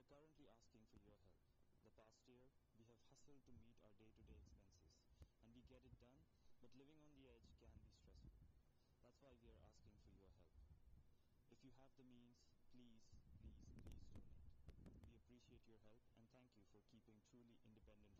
are 0.00 0.08
currently 0.08 0.48
asking 0.48 0.80
for 0.88 1.04
your 1.04 1.20
help. 1.28 1.36
The 1.84 1.92
past 1.92 2.24
year, 2.24 2.40
we 2.80 2.88
have 2.88 3.04
hustled 3.04 3.44
to 3.44 3.52
meet 3.60 3.76
our 3.84 3.92
day-to-day 4.00 4.32
-day 4.32 4.48
expenses, 4.48 4.96
and 5.44 5.52
we 5.52 5.60
get 5.68 5.84
it 5.84 5.96
done, 6.00 6.24
but 6.60 6.72
living 6.80 7.04
on 7.04 7.12
the 7.20 7.28
edge 7.36 7.52
can 7.60 7.68
be 7.68 7.80
stressful. 7.84 8.32
That's 9.04 9.20
why 9.20 9.32
we 9.44 9.52
are 9.52 9.60
asking 9.68 9.92
for 10.00 10.16
your 10.16 10.32
help. 10.32 10.56
If 11.52 11.60
you 11.64 11.72
have 11.80 11.92
the 12.00 12.06
means, 12.16 12.40
please, 12.72 13.04
please, 13.28 13.92
please 14.08 14.96
donate. 15.04 15.28
We 15.28 15.36
appreciate 15.42 15.82
your 15.84 15.96
help 16.00 16.16
and 16.16 16.26
thank 16.32 16.48
you 16.56 16.64
for 16.72 16.80
keeping 16.88 17.18
truly 17.28 17.52
independent 17.68 18.19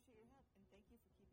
appreciate 0.00 0.16
your 0.24 0.32
help 0.32 0.48
and 0.56 0.64
thank 0.72 0.84
you 0.90 0.96
for 0.96 1.12
keeping 1.12 1.29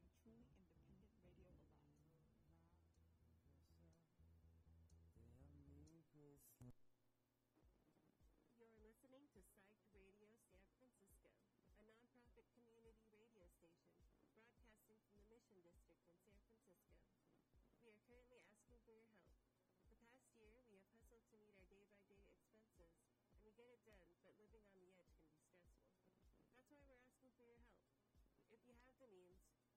the 29.00 29.06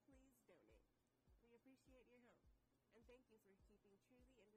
please 0.05 0.40
donate. 0.48 0.88
We 1.48 1.56
appreciate 1.56 2.09
your 2.09 2.24
help, 2.32 2.48
and 2.97 3.05
thank 3.05 3.28
you 3.28 3.36
for 3.44 3.55
keeping 3.60 4.01
truly 4.09 4.32
in. 4.40 4.49